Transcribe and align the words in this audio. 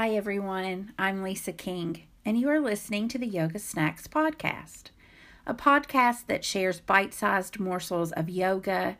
Hi, 0.00 0.14
everyone. 0.14 0.94
I'm 0.98 1.22
Lisa 1.22 1.52
King, 1.52 2.04
and 2.24 2.40
you 2.40 2.48
are 2.48 2.58
listening 2.58 3.06
to 3.08 3.18
the 3.18 3.26
Yoga 3.26 3.58
Snacks 3.58 4.08
Podcast, 4.08 4.84
a 5.46 5.52
podcast 5.52 6.24
that 6.26 6.42
shares 6.42 6.80
bite 6.80 7.12
sized 7.12 7.60
morsels 7.60 8.10
of 8.12 8.30
yoga, 8.30 8.96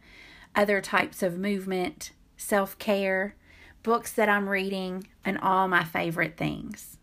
other 0.54 0.82
types 0.82 1.22
of 1.22 1.38
movement, 1.38 2.12
self 2.36 2.78
care, 2.78 3.34
books 3.82 4.12
that 4.12 4.28
I'm 4.28 4.46
reading, 4.46 5.06
and 5.24 5.38
all 5.38 5.68
my 5.68 5.84
favorite 5.84 6.36
things. 6.36 6.98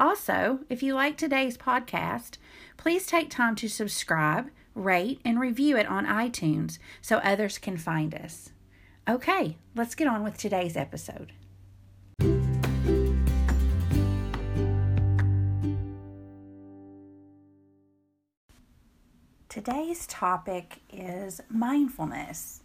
Also, 0.00 0.58
if 0.68 0.82
you 0.82 0.94
like 0.94 1.16
today's 1.16 1.56
podcast, 1.56 2.38
please 2.76 3.06
take 3.06 3.30
time 3.30 3.54
to 3.54 3.68
subscribe, 3.68 4.50
rate, 4.74 5.20
and 5.24 5.38
review 5.38 5.76
it 5.76 5.86
on 5.86 6.06
iTunes 6.06 6.80
so 7.00 7.18
others 7.18 7.58
can 7.58 7.76
find 7.76 8.16
us. 8.16 8.50
Okay, 9.08 9.58
let's 9.76 9.94
get 9.94 10.08
on 10.08 10.24
with 10.24 10.36
today's 10.36 10.76
episode. 10.76 11.32
Today's 19.58 20.06
topic 20.06 20.82
is 20.88 21.40
mindfulness. 21.50 22.60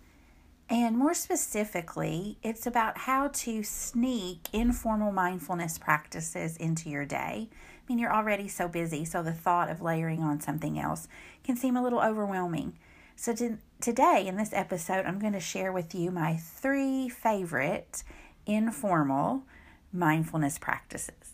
And 0.69 0.95
more 0.95 1.15
specifically, 1.15 2.37
it's 2.43 2.67
about 2.67 2.99
how 2.99 3.29
to 3.29 3.63
sneak 3.63 4.47
informal 4.53 5.11
mindfulness 5.11 5.79
practices 5.79 6.55
into 6.55 6.91
your 6.91 7.03
day. 7.03 7.49
I 7.49 7.81
mean, 7.89 7.97
you're 7.97 8.13
already 8.13 8.47
so 8.47 8.67
busy, 8.67 9.05
so 9.05 9.23
the 9.23 9.33
thought 9.33 9.71
of 9.71 9.81
layering 9.81 10.21
on 10.21 10.39
something 10.39 10.77
else 10.77 11.07
can 11.43 11.57
seem 11.57 11.75
a 11.75 11.81
little 11.81 11.99
overwhelming. 11.99 12.77
So, 13.15 13.33
to, 13.37 13.57
today 13.81 14.27
in 14.27 14.37
this 14.37 14.53
episode, 14.53 15.07
I'm 15.07 15.17
going 15.17 15.33
to 15.33 15.39
share 15.39 15.71
with 15.71 15.95
you 15.95 16.11
my 16.11 16.35
three 16.35 17.09
favorite 17.09 18.03
informal 18.45 19.45
mindfulness 19.91 20.59
practices. 20.59 21.33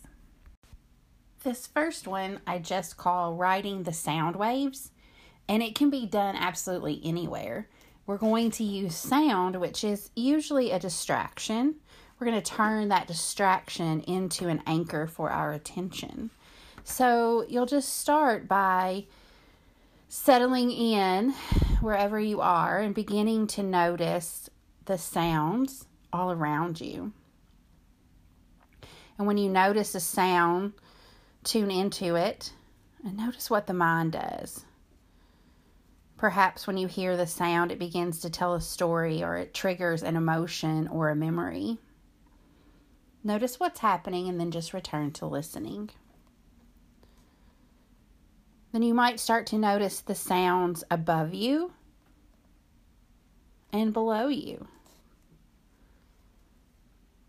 This 1.44 1.66
first 1.66 2.08
one 2.08 2.40
I 2.46 2.60
just 2.60 2.96
call 2.96 3.34
riding 3.34 3.82
the 3.82 3.92
sound 3.92 4.36
waves 4.36 4.92
and 5.50 5.64
it 5.64 5.74
can 5.74 5.90
be 5.90 6.06
done 6.06 6.36
absolutely 6.36 7.00
anywhere. 7.02 7.66
We're 8.06 8.18
going 8.18 8.52
to 8.52 8.62
use 8.62 8.94
sound, 8.94 9.60
which 9.60 9.82
is 9.82 10.10
usually 10.14 10.70
a 10.70 10.78
distraction. 10.78 11.74
We're 12.18 12.28
going 12.28 12.40
to 12.40 12.50
turn 12.52 12.88
that 12.90 13.08
distraction 13.08 14.00
into 14.02 14.46
an 14.46 14.62
anchor 14.64 15.08
for 15.08 15.28
our 15.28 15.52
attention. 15.52 16.30
So 16.84 17.44
you'll 17.48 17.66
just 17.66 17.98
start 17.98 18.46
by 18.46 19.06
settling 20.08 20.70
in 20.70 21.32
wherever 21.80 22.20
you 22.20 22.40
are 22.40 22.78
and 22.78 22.94
beginning 22.94 23.48
to 23.48 23.64
notice 23.64 24.48
the 24.84 24.98
sounds 24.98 25.86
all 26.12 26.30
around 26.30 26.80
you. 26.80 27.12
And 29.18 29.26
when 29.26 29.36
you 29.36 29.50
notice 29.50 29.96
a 29.96 30.00
sound, 30.00 30.74
tune 31.42 31.72
into 31.72 32.14
it 32.14 32.52
and 33.04 33.16
notice 33.16 33.50
what 33.50 33.66
the 33.66 33.74
mind 33.74 34.12
does. 34.12 34.64
Perhaps 36.20 36.66
when 36.66 36.76
you 36.76 36.86
hear 36.86 37.16
the 37.16 37.26
sound, 37.26 37.72
it 37.72 37.78
begins 37.78 38.20
to 38.20 38.28
tell 38.28 38.52
a 38.52 38.60
story 38.60 39.24
or 39.24 39.38
it 39.38 39.54
triggers 39.54 40.02
an 40.02 40.16
emotion 40.16 40.86
or 40.88 41.08
a 41.08 41.16
memory. 41.16 41.78
Notice 43.24 43.58
what's 43.58 43.80
happening 43.80 44.28
and 44.28 44.38
then 44.38 44.50
just 44.50 44.74
return 44.74 45.12
to 45.12 45.24
listening. 45.24 45.88
Then 48.70 48.82
you 48.82 48.92
might 48.92 49.18
start 49.18 49.46
to 49.46 49.56
notice 49.56 50.00
the 50.00 50.14
sounds 50.14 50.84
above 50.90 51.32
you 51.32 51.72
and 53.72 53.94
below 53.94 54.28
you. 54.28 54.68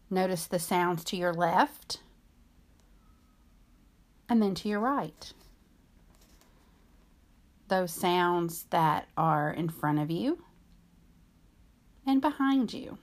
Notice 0.10 0.48
the 0.48 0.60
sounds 0.60 1.06
to 1.06 1.16
your 1.16 1.34
left 1.34 2.02
and 4.28 4.42
then 4.42 4.54
to 4.56 4.68
your 4.68 4.82
right 4.82 5.32
those 7.72 7.94
sounds 7.94 8.66
that 8.70 9.08
are 9.16 9.50
in 9.50 9.70
front 9.70 9.98
of 9.98 10.12
you 10.12 10.44
and 12.06 12.20
behind 12.20 12.74
you. 12.74 12.98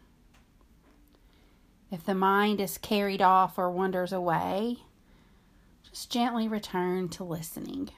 If 1.91 2.05
the 2.05 2.15
mind 2.15 2.61
is 2.61 2.77
carried 2.77 3.23
off 3.23 3.57
or 3.57 3.71
wanders 3.71 4.13
away, 4.13 4.77
just 5.89 6.13
gently 6.13 6.49
return 6.49 7.09
to 7.09 7.25
listening. 7.25 7.89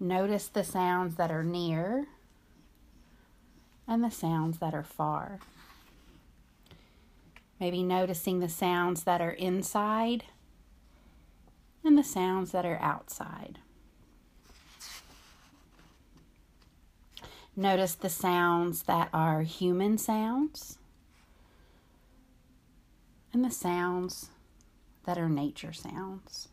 Notice 0.00 0.48
the 0.48 0.64
sounds 0.64 1.16
that 1.16 1.30
are 1.30 1.44
near 1.44 2.06
and 3.86 4.02
the 4.02 4.10
sounds 4.10 4.58
that 4.58 4.74
are 4.74 4.82
far. 4.82 5.38
Maybe 7.60 7.82
noticing 7.82 8.40
the 8.40 8.48
sounds 8.48 9.02
that 9.04 9.20
are 9.20 9.32
inside 9.32 10.24
and 11.84 11.98
the 11.98 12.02
sounds 12.02 12.52
that 12.52 12.64
are 12.64 12.80
outside. 12.80 13.58
Notice 17.56 17.94
the 17.94 18.08
sounds 18.08 18.82
that 18.84 19.08
are 19.12 19.42
human 19.42 19.96
sounds 19.96 20.78
and 23.32 23.44
the 23.44 23.50
sounds 23.50 24.30
that 25.04 25.18
are 25.18 25.28
nature 25.28 25.72
sounds. 25.72 26.48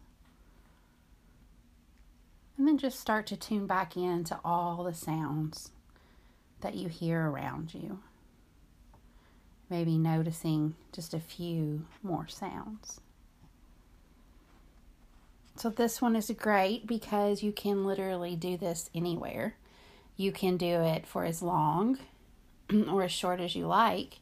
And 2.57 2.67
then 2.67 2.77
just 2.77 2.99
start 2.99 3.25
to 3.27 3.37
tune 3.37 3.65
back 3.65 3.97
into 3.97 4.39
all 4.45 4.83
the 4.83 4.93
sounds 4.93 5.71
that 6.61 6.75
you 6.75 6.89
hear 6.89 7.29
around 7.29 7.73
you. 7.73 7.99
Maybe 9.69 9.97
noticing 9.97 10.75
just 10.91 11.13
a 11.13 11.19
few 11.19 11.85
more 12.03 12.27
sounds. 12.27 12.99
So, 15.55 15.69
this 15.69 16.01
one 16.01 16.15
is 16.15 16.31
great 16.37 16.85
because 16.85 17.41
you 17.41 17.51
can 17.51 17.85
literally 17.85 18.35
do 18.35 18.57
this 18.57 18.89
anywhere. 18.93 19.55
You 20.21 20.31
can 20.31 20.55
do 20.55 20.81
it 20.81 21.07
for 21.07 21.25
as 21.25 21.41
long 21.41 21.97
or 22.91 23.01
as 23.01 23.11
short 23.11 23.39
as 23.39 23.55
you 23.55 23.65
like. 23.65 24.19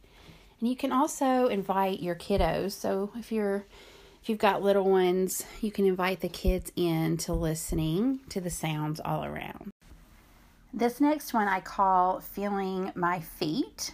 And 0.61 0.69
you 0.69 0.77
can 0.77 0.93
also 0.93 1.47
invite 1.47 1.99
your 1.99 2.15
kiddos. 2.15 2.71
So 2.71 3.11
if 3.15 3.33
you're 3.33 3.65
if 4.21 4.29
you've 4.29 4.37
got 4.37 4.61
little 4.61 4.89
ones, 4.89 5.45
you 5.59 5.71
can 5.71 5.85
invite 5.85 6.21
the 6.21 6.29
kids 6.29 6.71
in 6.77 7.17
to 7.17 7.33
listening 7.33 8.21
to 8.29 8.39
the 8.39 8.49
sounds 8.49 9.01
all 9.03 9.25
around. 9.25 9.71
This 10.73 11.01
next 11.01 11.33
one 11.33 11.49
I 11.49 11.59
call 11.59 12.21
feeling 12.21 12.93
my 12.95 13.19
feet. 13.19 13.93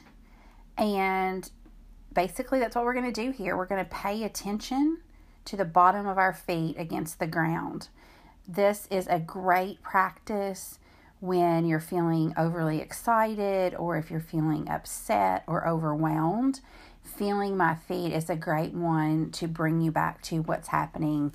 And 0.77 1.49
basically 2.13 2.59
that's 2.59 2.75
what 2.75 2.85
we're 2.85 2.93
going 2.93 3.11
to 3.11 3.23
do 3.23 3.31
here. 3.31 3.57
We're 3.57 3.65
going 3.65 3.83
to 3.83 3.89
pay 3.89 4.23
attention 4.23 4.99
to 5.45 5.57
the 5.57 5.65
bottom 5.65 6.05
of 6.05 6.19
our 6.19 6.33
feet 6.33 6.75
against 6.77 7.17
the 7.17 7.27
ground. 7.27 7.89
This 8.47 8.87
is 8.91 9.07
a 9.07 9.19
great 9.19 9.81
practice 9.81 10.77
when 11.19 11.65
you're 11.65 11.79
feeling 11.79 12.33
overly 12.37 12.79
excited 12.79 13.73
or 13.75 13.97
if 13.97 14.11
you're 14.11 14.19
feeling 14.19 14.69
upset 14.69 15.43
or 15.47 15.67
overwhelmed. 15.67 16.61
Feeling 17.03 17.55
my 17.55 17.75
feet 17.75 18.11
is 18.11 18.29
a 18.29 18.35
great 18.35 18.73
one 18.73 19.31
to 19.31 19.47
bring 19.47 19.81
you 19.81 19.91
back 19.91 20.21
to 20.23 20.41
what's 20.41 20.69
happening 20.69 21.33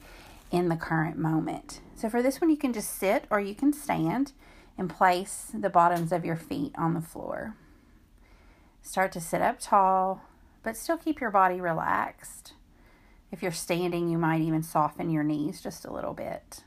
in 0.51 0.69
the 0.69 0.77
current 0.77 1.17
moment. 1.17 1.81
So, 1.95 2.09
for 2.09 2.23
this 2.23 2.41
one, 2.41 2.51
you 2.51 2.57
can 2.57 2.73
just 2.73 2.99
sit 2.99 3.25
or 3.31 3.41
you 3.41 3.55
can 3.55 3.73
stand 3.73 4.33
and 4.77 4.91
place 4.91 5.53
the 5.55 5.71
bottoms 5.71 6.13
of 6.13 6.25
your 6.25 6.37
feet 6.37 6.73
on 6.77 6.95
the 6.95 7.01
floor. 7.01 7.55
Start 8.83 9.13
to 9.13 9.21
sit 9.21 9.43
up 9.43 9.59
tall, 9.61 10.23
but 10.63 10.77
still 10.77 10.97
keep 10.97 11.21
your 11.21 11.31
body 11.31 11.61
relaxed. 11.61 12.55
If 13.31 13.43
you're 13.43 13.53
standing, 13.53 14.09
you 14.09 14.19
might 14.19 14.41
even 14.41 14.63
soften 14.63 15.11
your 15.11 15.23
knees 15.23 15.61
just 15.61 15.85
a 15.85 15.93
little 15.93 16.15
bit. 16.15 16.65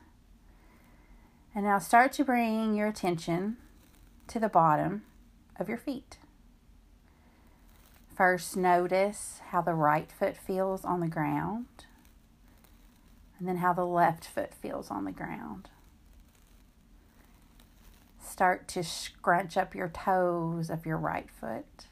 And 1.56 1.66
now 1.66 1.78
start 1.78 2.14
to 2.14 2.24
bring 2.24 2.74
your 2.74 2.88
attention 2.88 3.58
to 4.28 4.40
the 4.40 4.50
bottom 4.50 5.04
of 5.60 5.70
your 5.70 5.78
feet. 5.78 6.18
First, 8.16 8.58
notice 8.58 9.40
how 9.50 9.62
the 9.62 9.74
right 9.74 10.12
foot 10.12 10.36
feels 10.36 10.84
on 10.86 11.00
the 11.00 11.08
ground, 11.08 11.66
and 13.38 13.48
then 13.48 13.58
how 13.58 13.74
the 13.74 13.86
left 13.86 14.26
foot 14.26 14.54
feels 14.54 14.90
on 14.90 15.06
the 15.06 15.12
ground. 15.12 15.70
Start 18.24 18.68
to 18.70 18.84
scrunch 18.84 19.58
up 19.58 19.76
your 19.76 19.90
toes 19.90 20.70
of 20.70 20.86
your 20.86 20.98
right 20.98 21.30
foot, 21.30 21.86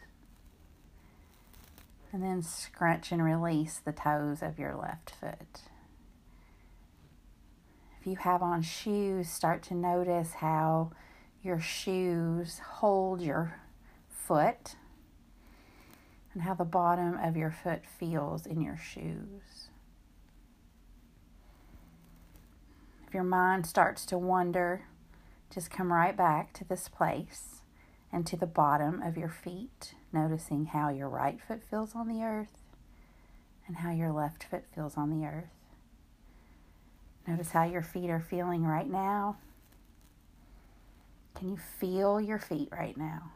and 2.11 2.23
then 2.23 2.41
scrunch 2.41 3.11
and 3.11 3.23
release 3.23 3.77
the 3.77 3.91
toes 3.91 4.41
of 4.41 4.57
your 4.57 4.75
left 4.75 5.11
foot. 5.19 5.70
If 8.01 8.07
you 8.07 8.15
have 8.15 8.41
on 8.41 8.63
shoes, 8.63 9.29
start 9.29 9.61
to 9.63 9.75
notice 9.75 10.33
how 10.33 10.89
your 11.43 11.59
shoes 11.59 12.57
hold 12.57 13.21
your 13.21 13.59
foot 14.09 14.75
and 16.33 16.41
how 16.41 16.55
the 16.55 16.65
bottom 16.65 17.15
of 17.21 17.37
your 17.37 17.51
foot 17.51 17.83
feels 17.85 18.47
in 18.47 18.59
your 18.59 18.75
shoes. 18.75 19.69
If 23.07 23.13
your 23.13 23.23
mind 23.23 23.67
starts 23.67 24.03
to 24.07 24.17
wander, 24.17 24.85
just 25.53 25.69
come 25.69 25.93
right 25.93 26.17
back 26.17 26.53
to 26.53 26.63
this 26.63 26.87
place 26.87 27.61
and 28.11 28.25
to 28.25 28.35
the 28.35 28.47
bottom 28.47 28.99
of 29.03 29.15
your 29.15 29.29
feet, 29.29 29.93
noticing 30.11 30.65
how 30.65 30.89
your 30.89 31.07
right 31.07 31.39
foot 31.39 31.61
feels 31.69 31.93
on 31.93 32.07
the 32.07 32.23
earth 32.23 32.57
and 33.67 33.77
how 33.77 33.91
your 33.91 34.11
left 34.11 34.43
foot 34.43 34.63
feels 34.73 34.97
on 34.97 35.11
the 35.11 35.23
earth. 35.23 35.60
Notice 37.31 37.51
how 37.53 37.63
your 37.63 37.81
feet 37.81 38.09
are 38.09 38.19
feeling 38.19 38.65
right 38.65 38.89
now. 38.89 39.37
Can 41.33 41.47
you 41.47 41.55
feel 41.79 42.19
your 42.19 42.37
feet 42.37 42.67
right 42.73 42.97
now? 42.97 43.31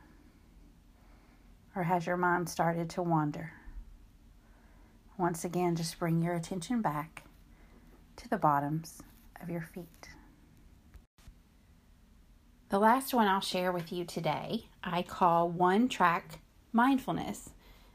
Or 1.73 1.83
has 1.83 2.05
your 2.05 2.17
mind 2.17 2.49
started 2.49 2.89
to 2.89 3.01
wander? 3.01 3.53
Once 5.17 5.45
again, 5.45 5.77
just 5.77 5.97
bring 5.97 6.21
your 6.21 6.33
attention 6.33 6.81
back 6.81 7.23
to 8.17 8.27
the 8.27 8.35
bottoms 8.35 9.01
of 9.41 9.49
your 9.49 9.61
feet. 9.61 10.09
The 12.67 12.79
last 12.79 13.13
one 13.13 13.29
I'll 13.29 13.39
share 13.39 13.71
with 13.71 13.93
you 13.93 14.03
today, 14.03 14.65
I 14.83 15.03
call 15.03 15.47
one 15.47 15.87
track 15.87 16.39
mindfulness. 16.73 17.51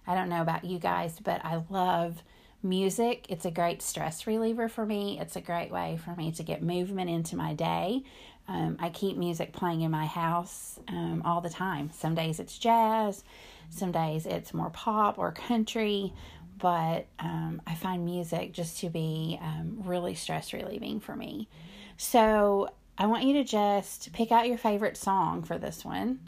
I 0.07 0.15
don't 0.15 0.31
know 0.31 0.41
about 0.41 0.65
you 0.65 0.79
guys, 0.79 1.19
but 1.23 1.45
I 1.45 1.63
love 1.69 2.23
music. 2.63 3.27
It's 3.29 3.45
a 3.45 3.51
great 3.51 3.83
stress 3.83 4.27
reliever 4.27 4.69
for 4.69 4.85
me. 4.85 5.19
It's 5.21 5.37
a 5.37 5.41
great 5.41 5.71
way 5.71 5.99
for 6.05 6.15
me 6.15 6.33
to 6.33 6.43
get 6.43 6.63
movement 6.63 7.11
into 7.11 7.37
my 7.37 7.55
day. 7.55 8.03
Um, 8.49 8.77
I 8.81 8.91
keep 8.91 9.17
music 9.17 9.53
playing 9.53 9.83
in 9.83 9.91
my 9.91 10.07
house 10.07 10.79
um, 10.89 11.23
all 11.25 11.41
the 11.41 11.51
time. 11.51 11.91
Some 11.93 12.15
days 12.15 12.41
it's 12.41 12.59
jazz, 12.59 13.23
some 13.71 13.93
days 13.93 14.27
it's 14.27 14.53
more 14.53 14.71
pop 14.71 15.19
or 15.19 15.31
country, 15.33 16.13
but 16.59 17.07
um, 17.19 17.63
I 17.67 17.75
find 17.75 18.05
music 18.05 18.53
just 18.53 18.81
to 18.81 18.91
be 18.91 19.39
um, 19.41 19.79
really 19.85 20.15
stress 20.15 20.53
relieving 20.53 21.01
for 21.01 21.15
me. 21.15 21.49
So 21.97 22.71
I 22.99 23.07
want 23.07 23.25
you 23.25 23.35
to 23.35 23.45
just 23.45 24.13
pick 24.13 24.33
out 24.33 24.49
your 24.49 24.59
favorite 24.59 24.97
song 24.97 25.43
for 25.43 25.57
this 25.57 25.85
one 25.85 26.21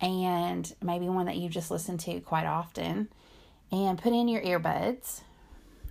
and 0.00 0.72
maybe 0.82 1.08
one 1.08 1.26
that 1.26 1.36
you 1.36 1.48
just 1.48 1.70
listen 1.70 1.98
to 1.98 2.20
quite 2.20 2.46
often 2.46 3.08
and 3.72 3.98
put 3.98 4.12
in 4.12 4.28
your 4.28 4.42
earbuds 4.42 5.22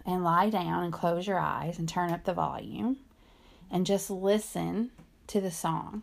and 0.08 0.24
lie 0.24 0.50
down 0.50 0.86
and 0.86 0.94
close 0.94 1.28
your 1.28 1.38
eyes 1.38 1.78
and 1.78 1.88
turn 1.88 2.12
up 2.12 2.24
the 2.24 2.34
volume 2.34 2.98
and 3.70 3.86
just 3.86 4.10
listen 4.10 4.90
to 5.28 5.42
the 5.42 5.52
song. 5.52 6.02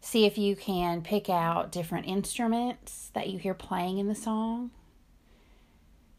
See 0.00 0.26
if 0.26 0.36
you 0.36 0.56
can 0.56 1.02
pick 1.02 1.30
out 1.30 1.70
different 1.70 2.08
instruments 2.08 3.12
that 3.14 3.28
you 3.28 3.38
hear 3.38 3.54
playing 3.54 3.98
in 3.98 4.08
the 4.08 4.16
song. 4.16 4.72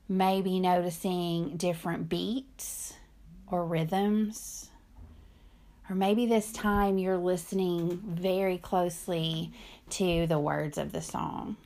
Maybe 0.07 0.61
noticing 0.61 1.57
different 1.57 2.07
beats 2.07 2.93
or 3.47 3.65
rhythms. 3.65 4.69
Or 5.89 5.95
maybe 5.97 6.25
this 6.25 6.53
time 6.53 6.97
you're 6.97 7.17
listening 7.17 8.01
very 8.05 8.57
closely 8.57 9.51
to 9.91 10.25
the 10.27 10.39
words 10.39 10.77
of 10.77 10.93
the 10.93 11.01
song. 11.01 11.57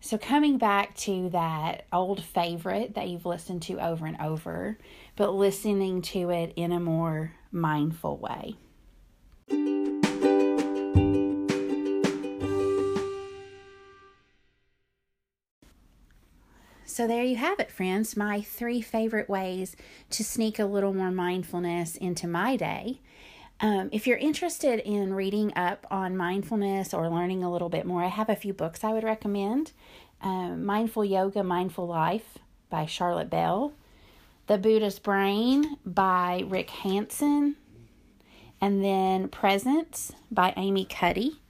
So, 0.00 0.16
coming 0.16 0.58
back 0.58 0.94
to 0.98 1.28
that 1.30 1.86
old 1.92 2.22
favorite 2.22 2.94
that 2.94 3.08
you've 3.08 3.26
listened 3.26 3.62
to 3.62 3.84
over 3.84 4.06
and 4.06 4.16
over, 4.20 4.78
but 5.16 5.32
listening 5.32 6.02
to 6.02 6.30
it 6.30 6.52
in 6.54 6.70
a 6.70 6.78
more 6.78 7.32
mindful 7.50 8.16
way. 8.16 8.56
So, 16.84 17.06
there 17.06 17.24
you 17.24 17.36
have 17.36 17.58
it, 17.58 17.70
friends. 17.70 18.16
My 18.16 18.40
three 18.40 18.80
favorite 18.80 19.28
ways 19.28 19.76
to 20.10 20.24
sneak 20.24 20.60
a 20.60 20.64
little 20.64 20.94
more 20.94 21.10
mindfulness 21.10 21.96
into 21.96 22.28
my 22.28 22.56
day. 22.56 23.00
Um, 23.60 23.88
if 23.90 24.06
you're 24.06 24.18
interested 24.18 24.78
in 24.80 25.14
reading 25.14 25.52
up 25.56 25.84
on 25.90 26.16
mindfulness 26.16 26.94
or 26.94 27.08
learning 27.08 27.42
a 27.42 27.50
little 27.50 27.68
bit 27.68 27.84
more, 27.84 28.04
I 28.04 28.08
have 28.08 28.28
a 28.28 28.36
few 28.36 28.52
books 28.52 28.84
I 28.84 28.92
would 28.92 29.02
recommend. 29.02 29.72
Um, 30.20 30.64
Mindful 30.64 31.04
Yoga, 31.04 31.42
Mindful 31.42 31.86
Life 31.86 32.38
by 32.70 32.86
Charlotte 32.86 33.30
Bell, 33.30 33.72
The 34.46 34.58
Buddha's 34.58 34.98
Brain 34.98 35.76
by 35.84 36.44
Rick 36.46 36.70
Hanson, 36.70 37.56
and 38.60 38.84
then 38.84 39.28
Presence 39.28 40.12
by 40.30 40.54
Amy 40.56 40.84
Cuddy. 40.84 41.40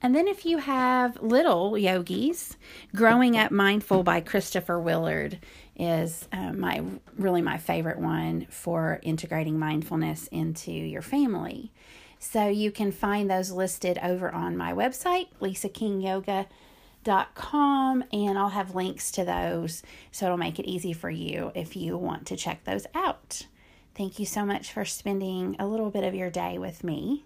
And 0.00 0.14
then, 0.14 0.28
if 0.28 0.46
you 0.46 0.58
have 0.58 1.20
little 1.20 1.76
yogis, 1.76 2.56
Growing 2.94 3.36
Up 3.36 3.50
Mindful 3.50 4.04
by 4.04 4.20
Christopher 4.20 4.78
Willard 4.78 5.38
is 5.78 6.26
uh, 6.32 6.52
my 6.52 6.82
really 7.16 7.42
my 7.42 7.56
favorite 7.56 7.98
one 7.98 8.46
for 8.50 8.98
integrating 9.02 9.58
mindfulness 9.58 10.26
into 10.28 10.72
your 10.72 11.02
family. 11.02 11.72
So 12.18 12.48
you 12.48 12.72
can 12.72 12.90
find 12.90 13.30
those 13.30 13.52
listed 13.52 13.98
over 14.02 14.32
on 14.32 14.56
my 14.56 14.72
website, 14.72 15.28
lisakingyoga.com, 15.40 18.04
and 18.12 18.38
I'll 18.38 18.48
have 18.48 18.74
links 18.74 19.12
to 19.12 19.24
those 19.24 19.82
so 20.10 20.26
it'll 20.26 20.36
make 20.36 20.58
it 20.58 20.66
easy 20.66 20.92
for 20.92 21.10
you 21.10 21.52
if 21.54 21.76
you 21.76 21.96
want 21.96 22.26
to 22.26 22.36
check 22.36 22.64
those 22.64 22.86
out. 22.94 23.46
Thank 23.94 24.18
you 24.18 24.26
so 24.26 24.44
much 24.44 24.72
for 24.72 24.84
spending 24.84 25.56
a 25.58 25.66
little 25.66 25.90
bit 25.90 26.04
of 26.04 26.14
your 26.14 26.30
day 26.30 26.58
with 26.58 26.82
me. 26.82 27.24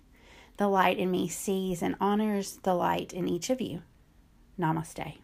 The 0.59 0.69
light 0.69 0.99
in 0.99 1.11
me 1.11 1.29
sees 1.29 1.83
and 1.83 1.97
honors 2.01 2.59
the 2.63 2.75
light 2.75 3.13
in 3.13 3.29
each 3.29 3.51
of 3.51 3.61
you. 3.61 3.83
Namaste. 4.59 5.22